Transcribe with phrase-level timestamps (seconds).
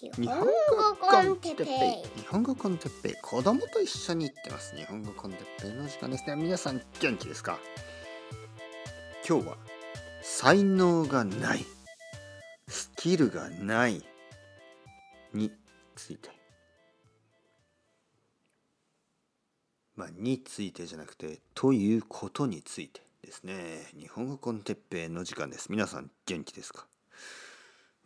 [0.00, 0.46] 日本語
[1.00, 1.66] コンテッペイ。
[2.20, 3.14] 日本語コンテッペイ。
[3.20, 4.76] 子供と一緒に行ってます。
[4.76, 6.24] 日本語コンテッペイの時間です。
[6.28, 7.58] ね皆さん元気ですか？
[9.28, 9.56] 今日は
[10.22, 11.64] 才能がない。
[12.68, 14.04] スキルがない。
[15.34, 15.50] に
[15.96, 16.30] ついて。
[19.96, 23.90] まあについてじゃなくてということについてですね。
[23.98, 25.72] 日本語コンテッペイの時間です。
[25.72, 26.86] 皆さん元気ですか？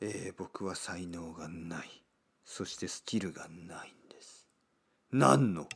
[0.04, 2.02] えー、僕は才能がない。
[2.44, 4.48] そしてスキルがないんです。
[5.12, 5.68] 何の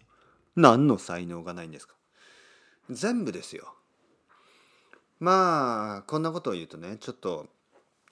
[0.56, 1.94] 何の才能がないんですか？
[2.90, 3.74] 全部ですよ。
[5.20, 7.46] まあこんなことを言うとねちょっと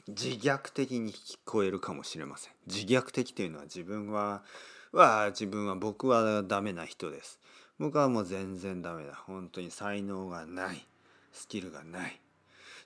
[0.07, 2.53] 自虐的に聞こえるかもしれません。
[2.69, 4.45] 自虐的というのは自分は
[4.93, 7.41] は自分は僕はダメな人です。
[7.81, 9.17] 僕はもう全然ダメだ。
[9.27, 10.87] 本当に才能がない。
[11.33, 12.21] スキルがない。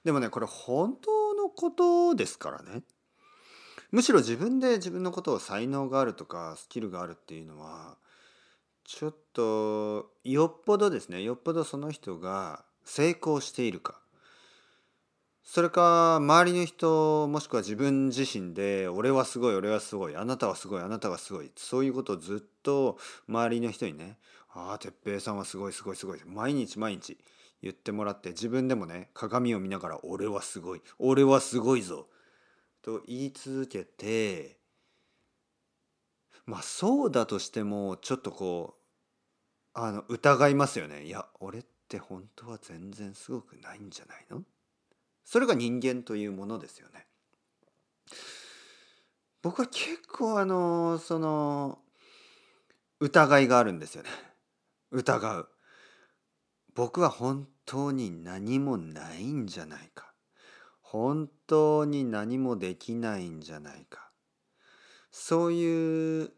[0.02, 2.82] でもねこれ本当のことですからね。
[3.90, 7.96] むしろ自分で自分のことを才能があるとかスキルがあるっていうのは
[8.84, 11.22] ちょっとよっぽどですね。
[11.22, 14.00] よっぽどその人が成功しているか。
[15.44, 24.18] それか周りの人もしくは自分自身で「俺はすごい俺はすごいあなたはすごいあなたはすごい」そういうことをずっと周りの人にね
[24.52, 27.16] 「ああ哲平さんはすごいすごいすごい」毎日毎日
[27.62, 32.08] 言ってもらって自分でもね鏡を見ながら「俺はすごい俺はすごいぞ」
[32.82, 34.58] と言い続けて
[36.46, 38.76] まあそうだとしてもちょっとこ
[39.74, 44.42] うあの疑いますよねいや俺って本当は全然すごくないんじゃないの？
[45.24, 47.06] それが人間というものですよね。
[49.42, 51.78] 僕は結構あのその
[53.00, 54.10] 疑いがあるんですよね。
[54.90, 55.48] 疑う。
[56.74, 60.07] 僕は本当に何もないんじゃないか。
[60.90, 64.08] 本当に何もできないんじゃないか
[65.10, 66.30] そういう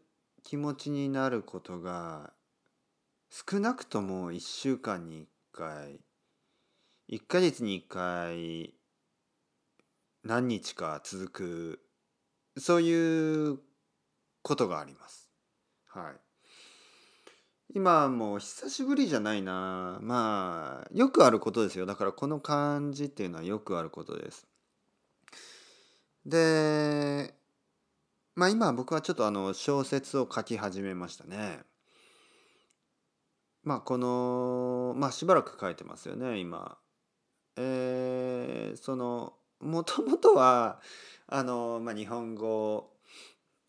[0.43, 2.33] 気持ちになることが
[3.29, 6.01] 少なくとも1週間に1回
[7.09, 8.73] 1ヶ月に1回
[10.25, 11.79] 何日か続く
[12.57, 13.59] そういう
[14.41, 15.31] ことがあります。
[15.87, 16.31] はい。
[17.73, 24.45] 今もう久しぶりじゃないなまあよくあることですよだからこの感じっていうのはよくあることです
[26.25, 27.33] で
[28.35, 31.59] まあ今僕はちょっとあの小説を書き始めましたね。
[33.63, 36.77] まあこのまあしばらく書いてますよね今。
[37.57, 40.79] えー、そのもともとは
[41.27, 42.89] あの、まあ、日本語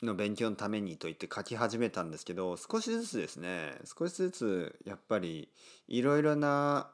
[0.03, 5.49] の勉強のためにと言って書き始めたんですけど少しずつですね少しずつやっぱり
[5.89, 6.91] いろいろな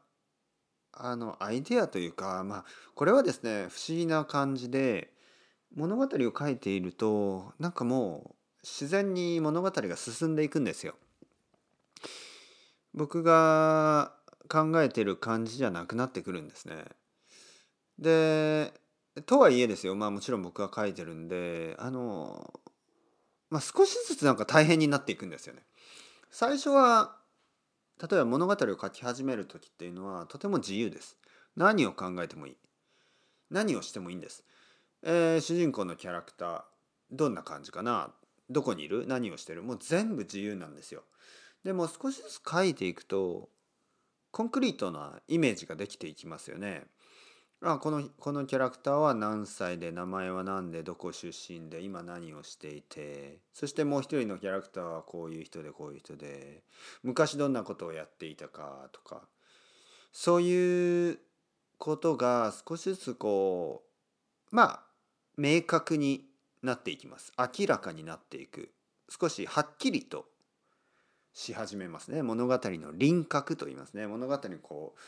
[0.92, 2.64] あのアイデアというかまあ
[2.94, 5.12] これはですね不思議な感じで
[5.74, 10.94] 物語を書いているとなんかもう自然に物語が進んでいくんですよ。
[12.94, 14.14] 僕が
[14.48, 16.84] 考えてる感じじゃなくなってくるんですね。
[17.98, 18.72] で
[19.26, 22.52] とはいえですよまあもちろん僕が書いてるんであの
[23.50, 25.62] まあ、少しずつなんか大変になっていくんですよね。
[26.30, 27.16] 最初は
[28.00, 31.16] 例えば物語を書き始める時っていうのはとても自由です。
[31.56, 32.56] 何を考えてもいい。
[33.50, 34.44] 何をしてもいいんです。
[35.02, 36.62] えー、主人公のキャラクター
[37.10, 38.12] どんな感じかな？
[38.50, 39.06] どこにいる？
[39.06, 39.62] 何をしてる？
[39.62, 41.04] もう全部自由なんですよ。
[41.64, 43.48] でも少しずつ書いていくと
[44.30, 46.86] コンクリートなイメージができていきますよね。
[47.60, 56.62] あこのこのキャラクターは何歳で名前は何でどこ出身で今何をしていてそしてもう一人のキャラクターはこういう人でこういう人で
[57.02, 59.22] 昔どんなことをやっていたかとか
[60.12, 61.18] そういう
[61.78, 63.82] ことが少しずつこ
[64.52, 64.87] うまあ
[65.38, 66.26] 明確に
[66.62, 67.32] なっていきます。
[67.38, 68.72] 明らかになっていく。
[69.08, 70.26] 少しはっきりと
[71.32, 72.22] し始めますね。
[72.22, 74.08] 物語の輪郭と言いますね。
[74.08, 75.00] 物語にこう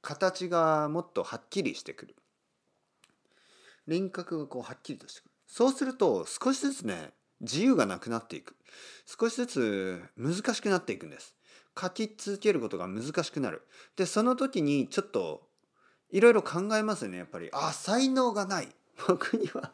[0.00, 2.14] 形がもっとはっきりしてくる。
[3.88, 5.30] 輪郭がこうはっきりとしてくる。
[5.48, 8.54] そうすると少しずつね自由がなくなっていく。
[9.04, 11.34] 少しずつ難しくなっていくんです。
[11.76, 13.62] 書き続けることが難しくなる。
[13.96, 15.48] でその時にちょっと
[16.12, 17.18] いろいろ考えますよね。
[17.18, 18.68] やっぱりあ才能がない。
[19.08, 19.72] 僕には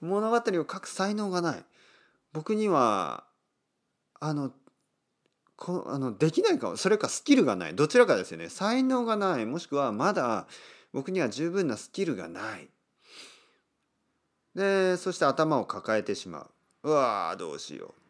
[0.00, 1.64] 物語を書く才能がない。
[2.32, 3.24] 僕には
[4.20, 4.52] あの
[5.56, 7.74] こあのできないかそれかスキルがない。
[7.74, 8.48] どちらかですよね。
[8.48, 9.46] 才能がない。
[9.46, 10.46] もしくはまだ
[10.92, 12.68] 僕には十分なスキルがない。
[14.54, 16.42] でそして頭を抱えてしま
[16.82, 16.88] う。
[16.88, 18.04] うわどうしよう。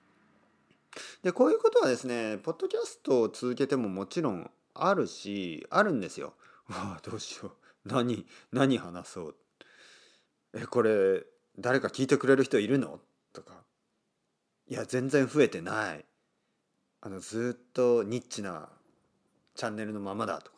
[1.23, 6.35] でこういうことはですねポッドキャストを続けてももちろんあるしあるんですよ。
[6.69, 7.53] うわどうしよう。
[7.89, 9.37] 何何話そう。
[10.55, 11.25] えこれ
[11.59, 13.01] 誰か聞いてくれる人いるの？
[13.33, 13.65] とか
[14.69, 16.05] いや全然増えてない。
[17.01, 18.69] あのずっとニッチな
[19.55, 20.57] チャンネルのままだとか。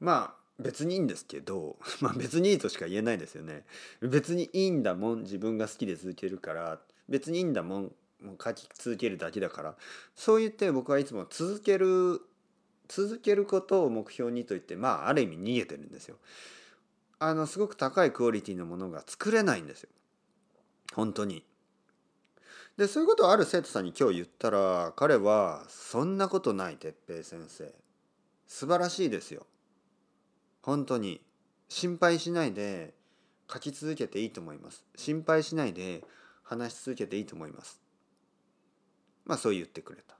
[0.00, 1.78] まあ別にいいんですけど。
[2.00, 3.64] まあ別にいいとしか言えないですよね。
[4.00, 5.22] 別にいいんだもん。
[5.22, 6.80] 自分が好きで続けるから。
[7.08, 7.92] 別にいいんだもん。
[8.20, 9.76] もう書き続けるだけだから。
[10.14, 12.20] そう言って僕はいつも続ける
[12.88, 16.18] 続けることを目標にと言ってまあある意味逃げてるんですよ。
[17.20, 19.90] あのすごく高いクオリティのものが作れないんですよ。
[20.94, 21.44] 本当に。
[22.76, 27.74] でそういうことをある生徒さんに今日言ったら彼は「そんなことない哲平先生。
[28.46, 29.46] 素晴らしいですよ。
[30.62, 31.20] 本当に。
[31.68, 32.94] 心配しないで
[33.52, 34.84] 書き続けていいと思います。
[34.96, 36.02] 心配しないで
[36.42, 37.80] 話し続けていいと思います。
[39.26, 40.16] まあそう言ってくれた。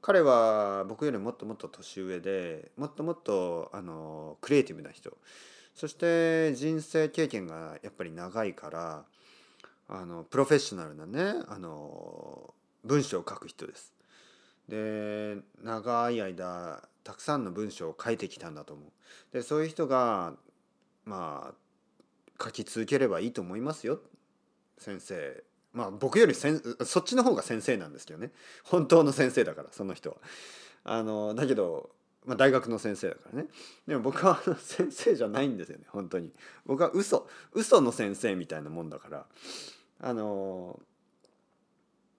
[0.00, 5.16] 彼は僕よりもっともっと年上でもっともっとあのクリエイティブな人。
[5.74, 9.04] そして人生経験がやっぱり長いから
[9.88, 12.54] あのプロフェッショナルなねあの
[12.84, 13.92] 文章を書く人です。
[14.68, 18.86] で長い間たくさんの文章を書いてきたんだと思う。
[19.32, 20.34] でそういう人が
[21.04, 21.52] ま
[22.38, 24.00] あ書き続ければいいと思いますよ
[24.78, 25.42] 先生。
[25.72, 28.30] まあ僕よりせんそっちの方が先生なんですけどね
[28.64, 30.16] 本当の先生だからその人は。
[30.84, 31.90] あのだけど
[32.24, 33.48] まあ、大学の先生だからね。
[33.86, 36.32] でも僕は先生じゃないんですよね本当に。
[36.66, 39.26] 僕は嘘嘘の先生みたいなもんだから。
[40.00, 40.80] あの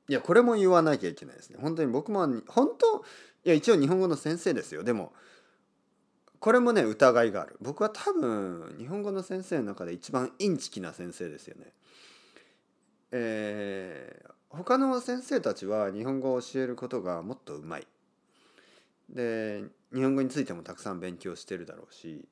[0.10, 1.58] いやこれも言わなきゃいけないですね。
[1.62, 3.06] 本当に僕も本当
[3.46, 4.84] いや一応日本語の先生ですよ。
[4.84, 5.14] でも
[6.40, 7.56] これもね疑いがある。
[7.62, 11.72] 僕は多分日本語の先生の中で一番インチキな先生ですよね。
[13.12, 17.88] えー、他の先生たちは日本語を教えることがもっとうまい。
[19.14, 19.64] で
[19.94, 22.26] 日本語についてもたくさん勉強してるだろうし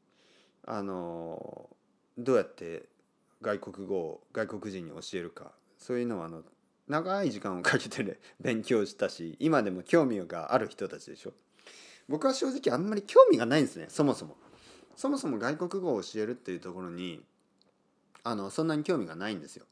[0.66, 1.70] あの
[2.18, 2.86] どうやって
[3.42, 6.44] 外国語を外国人に教えるかそういうのはあの
[6.88, 11.34] 長い時間をかけて、 勉強したし今でも興味がある人たちでしょ。
[12.10, 14.36] 僕は正直あんまり興味がないんですねそもそも。
[14.98, 17.24] そもそも外国語を教えるっていうところに
[18.24, 19.66] あのそんなに興味がないんですよ。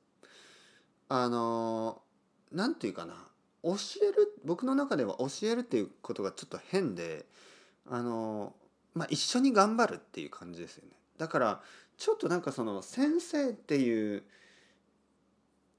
[1.10, 2.02] あの
[2.52, 3.29] 何て言うかな。
[3.64, 7.26] 教える僕の中では教えるっていうことがちょっと変で
[7.90, 8.54] あの
[8.94, 10.92] まあ一緒に頑張るっていう感じですよね。
[11.18, 11.62] だから
[11.98, 14.24] ちょっとなんかその先生っていう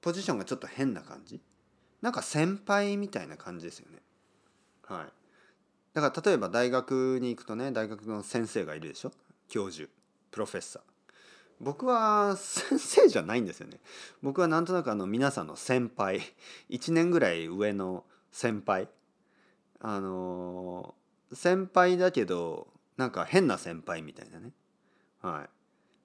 [0.03, 1.41] ポジションがちょっと変な感じ？
[2.03, 3.99] なんか先輩みたいな感じですよね。
[4.87, 5.07] はい。
[5.93, 9.13] だから例えば大学に行くとね大学の先生がいるでしょ？
[9.49, 9.89] 教授
[10.31, 10.83] プロフェッサー。
[11.61, 13.79] 僕は先生じゃないんですよね。
[14.23, 16.21] 僕はなんとなくあの皆さんの先輩。
[16.71, 18.89] 1年ぐらい上の先輩。
[19.81, 20.95] あの
[21.33, 24.53] 先輩だけどなんか変な先輩みたいなね。
[25.21, 25.51] はい。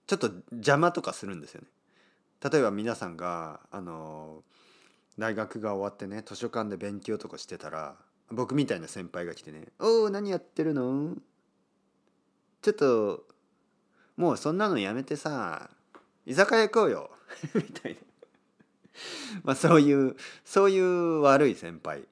[0.07, 1.67] ちょっと邪魔とかするんですよね。
[2.43, 4.43] 例えば皆さんがあの
[5.17, 7.95] 大学が終わってね図書館で勉強とかしてたら
[8.29, 11.15] 僕みたいな先輩が来てね「おお何やってるの？
[12.61, 13.23] ちょっと
[14.17, 15.69] もうそんなのやめてさ
[16.25, 17.11] 居酒屋行こうよ。
[17.53, 17.99] みたいな。
[19.43, 22.03] まあそういうそういう悪い先輩。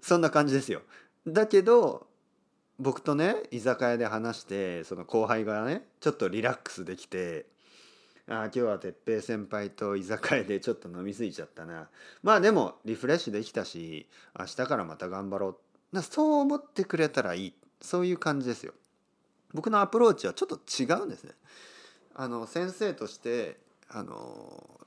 [0.00, 0.82] そんな感じですよ。
[1.26, 2.06] だけど
[2.78, 7.46] 僕とね居酒屋で話してその後輩がねちょっとリラックスできて
[8.26, 11.88] あ今日は哲平先輩と居酒屋でちょっと飲み過ぎちゃったな。
[12.22, 15.58] まあでもリフレッシュできたし明日からまた頑張ろ
[15.92, 16.02] う。
[16.02, 17.54] そう思ってくれたらいい。
[17.80, 18.72] そういう感じですよ。
[19.52, 21.32] 僕のアプローチはちょっと違うんですね。
[22.14, 24.80] あの先生としてあの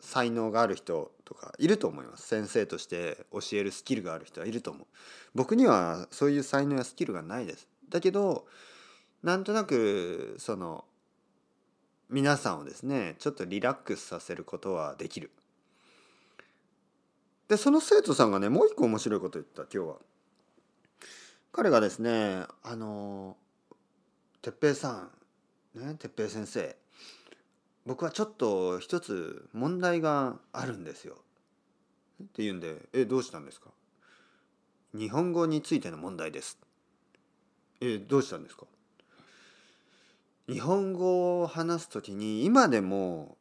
[0.00, 2.26] 才能がある人とかいると思います。
[2.26, 4.86] 先生として教えるスキルがある人はいると思う。
[5.34, 7.68] 僕にはそういう才能やスキルがないです。
[7.88, 8.46] だけど
[9.22, 10.84] なんとなくその
[12.08, 15.30] 皆さんをですねちょっとリラックスさせることはできる。
[17.48, 19.96] でその生徒さんがねもう一個面白いこと言った今日は。
[21.50, 23.36] 彼がですねあの
[24.42, 25.10] 哲平さ
[25.74, 26.76] んね哲平先生
[27.86, 31.16] 僕はちょっと一つ問題があるんですよ。
[32.22, 33.70] って言うんで「えどうしたんですか?」
[34.92, 36.58] 「日本語についての問題です」
[37.80, 38.66] 「えどうしたんですか?」
[40.48, 43.36] 日本語を話す時に今でも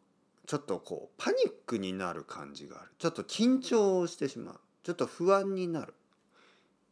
[0.45, 5.93] ちょっとこうパニックになる感じがあるちょっと緊張してしまうちょっと不安になる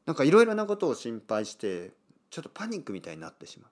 [0.05, 1.93] なんかいろいろなことを心配して
[2.29, 3.71] ちょっとパニックみたいになってしまう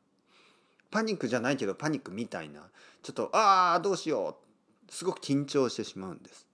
[0.94, 2.62] パニックじゃないけどパニックみたいな
[3.02, 4.38] ちょっとああどうしよ
[4.88, 6.46] うすごく緊張してしまうんです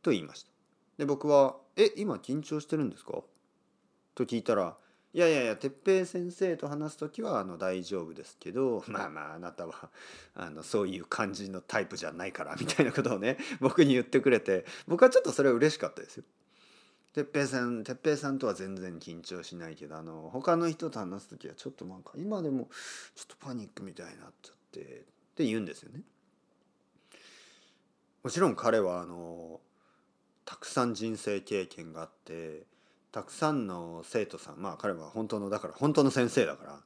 [0.00, 0.50] と言いました
[0.96, 3.20] で僕は「え今緊張してるんですか?」
[4.14, 4.76] と聞いたら
[5.12, 9.90] 「いやいやいや哲平先生と話す時はあの大丈夫ですけど まあまああなたは
[10.34, 16.24] あのそういう感じのタイプじゃないからみたいなことをね僕に言ってくれて僕はちょっとそれは嬉しかったですよ。
[17.12, 22.68] 哲平さん哲平さんとは全然緊張しないけどあの他の人と話す時はちょっとなんか今でも
[23.14, 24.84] ちょっとパニックみたいになっちゃってっ
[25.36, 26.02] て言うんですよね。
[28.22, 29.60] もちろん彼はあの
[30.44, 32.64] たくさん人生経験があって
[33.12, 36.80] たくさんの生徒さんまあ彼は本当のだから本当の先生だから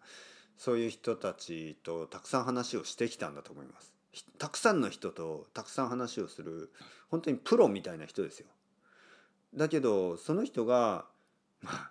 [0.56, 3.92] そういう人たちとたくさん話をしてきたんだと思います
[4.38, 6.70] たくさんの人とたくさん話をする
[7.10, 8.46] 本当にプロみたいな人ですよ
[9.54, 11.06] だけどその人が
[11.62, 11.90] まあ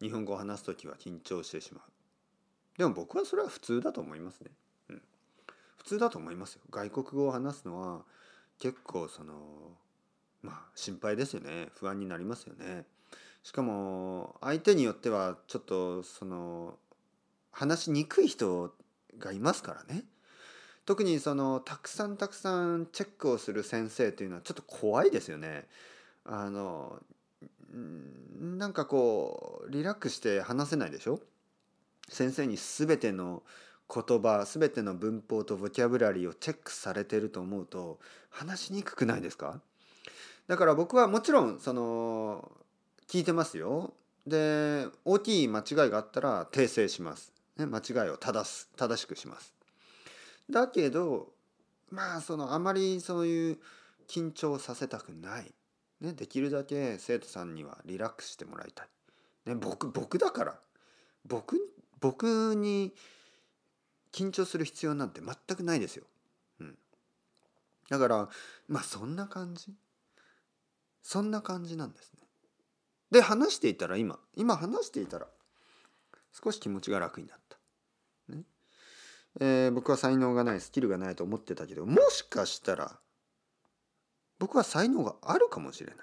[0.00, 1.84] 日本語を話す時は緊張してしまう。
[2.78, 4.50] でも僕はそれは普通だと思いますね、
[4.88, 5.02] うん、
[5.76, 6.62] 普通だと思いますよ。
[6.70, 8.02] 外国語を話すのは
[8.58, 9.34] 結構その
[10.42, 11.68] まあ心配ですよね。
[11.74, 12.84] 不安になりますよね。
[13.42, 16.78] しかも相手によってはちょっとその
[17.50, 18.72] 話しにくい人
[19.18, 20.04] がいますからね。
[20.84, 25.66] 特にそのたくさんたくさんチェックをする先生っていうのはちょっと怖いですよね。
[26.24, 27.00] あの
[28.40, 31.20] なんかこうリラックスして話せないでしょ？
[32.08, 33.42] 先生に全ての
[33.92, 37.98] 言葉全ての文法とボキャブラリーをチェックされてると思うと
[38.30, 39.60] 話しにくくないですか？
[40.48, 42.50] だから僕はもちろんその
[43.08, 43.94] 聞いてますよ。
[44.26, 47.32] で大きい間違いがあったら訂正します。
[47.56, 49.54] ね、間違いを正す正しくします。
[50.50, 51.28] だけど
[51.90, 53.58] まあそのあまりそういう
[54.08, 55.52] 緊張させたくない。
[56.02, 58.88] ね、できるだけ生徒さんにはリラックスしてもらいたい。
[59.46, 60.58] ね、僕僕だから
[61.24, 61.56] 僕
[62.00, 62.92] 僕に
[64.10, 66.04] 緊張する必要なんて全くないですよ。
[66.60, 66.76] うん、
[67.88, 68.28] だから
[68.66, 69.72] まあそんな感じ
[71.02, 72.26] そんな感じなんですね。
[73.12, 75.28] で話していたら今今話していたら
[76.32, 77.58] 少し気持ちが楽になった。
[78.34, 78.42] ね
[79.38, 82.98] えー、僕は才能がないスキルがないと思ってたけどもしかしたら
[84.42, 85.96] 僕は才能があるかもしれない。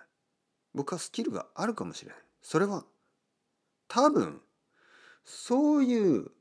[0.74, 2.18] 僕はスキルがあるかもしれない。
[2.42, 2.86] それは
[3.90, 4.40] 多分
[5.26, 6.32] そういう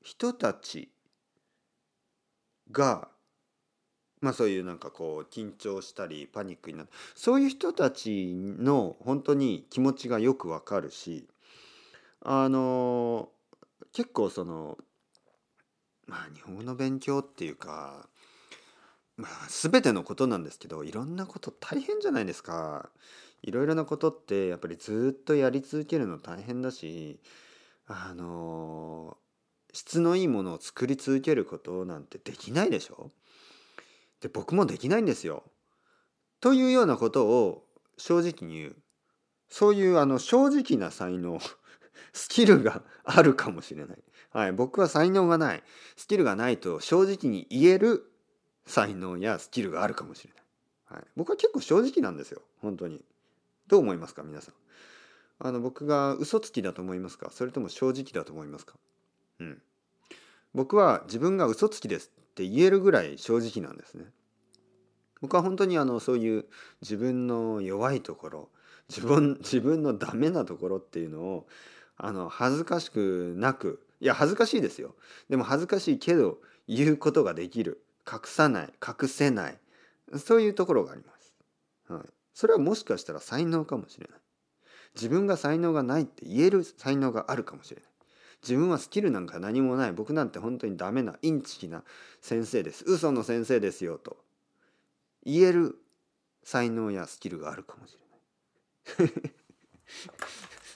[0.00, 0.92] 人たち
[2.70, 3.08] が
[4.20, 6.90] まあそういうなんかこう緊張したりパニックになる。
[7.16, 11.26] そういう人たちの本当に気持ちがよくわかるし
[12.20, 13.28] あの
[13.92, 14.78] 結構その
[16.06, 18.08] まあ日本語の勉強っていうか
[19.20, 22.88] まあ全てのことなんですけどいろんなこと大変じゃないですか。
[23.42, 27.20] いろいろなことってやっぱりずっとやり続けるの大変だし
[27.86, 29.16] あの
[29.72, 33.10] 質のいいものを作り続けることなんてできないでしょ
[34.20, 35.44] で僕もできないんですよ。
[36.40, 37.64] というようなことを
[37.96, 38.76] 正直に言う
[39.48, 41.38] そういうあの正直な才能
[42.12, 43.98] スキルがあるかもしれない。
[44.30, 45.62] はい、僕は才能がない
[45.96, 48.09] スキルがないと正直に言える
[48.70, 50.98] 才能やスキルがあるかもしれない。
[50.98, 53.04] はい、僕は結構正直なんですよ本当に。
[53.68, 54.54] どう思いますか皆さん？
[55.46, 57.30] あの僕が嘘つきだと思いますか？
[57.30, 58.74] それとも正直だと思いますか？
[59.40, 59.62] うん。
[60.54, 64.04] 僕は自分が嘘つきですって言えるぐらい正直なんですね。
[65.20, 66.46] 僕は本当にあのそういう
[66.80, 68.48] 自分の弱いところ
[68.88, 71.46] 自分 自分のダメなところっていうのを
[71.96, 74.96] あの恥ずかしくなくいや恥ずかしいですよ
[75.28, 79.58] でも恥ずかしいけど言うことができる隠さない隠せない。
[80.18, 81.34] そういうところがあります、
[81.88, 82.02] はい、
[82.34, 84.20] それはもしかしたら才能かもしれない。
[84.96, 87.90] 自分が才能がないって言える才能があるかもしれない。
[88.42, 89.92] 自分はスキルなんか何もない。
[89.92, 91.84] 僕なんて本当にダメなインチキな
[92.20, 92.84] 先生です。
[92.86, 94.16] 嘘の先生ですよと。
[95.24, 95.76] 言える
[96.42, 97.96] 才能やスキルがあるかもし
[98.98, 99.12] れない。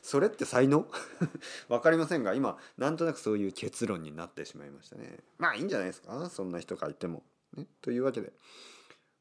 [0.07, 0.87] それって才能？
[1.71, 5.19] わかりませんが今なんとなくそういう結論になってしまいましたね。
[5.39, 6.29] まあいいんじゃないですか？
[6.29, 8.35] そんな人がいても、ね、というわけで。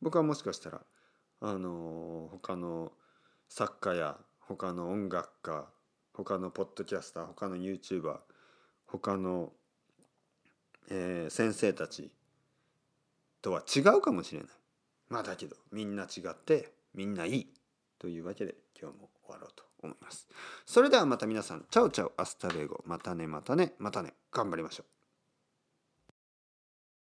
[0.01, 0.85] 僕はもしかしたら
[1.39, 2.91] あの他の
[3.47, 5.71] 作家や他の音楽家
[6.11, 8.19] 他のポッドキャスター他の YouTuber
[8.85, 9.53] 他の、
[10.89, 12.11] えー、先生たち
[13.41, 14.49] とは違うかもしれない。
[15.07, 17.53] まあだけどみんな違ってみんないい。
[17.99, 19.63] というわけで今日も終わろうと。
[19.87, 20.27] 思います。
[20.65, 25.02] それではまた皆さん chao chao hasta luego またねまたねまたね頑張りましょう。